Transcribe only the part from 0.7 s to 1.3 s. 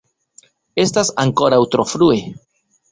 Estas